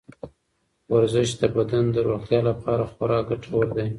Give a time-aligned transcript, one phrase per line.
[0.93, 3.87] ورزش د بدن د روغتیا لپاره خورا ګټور دی.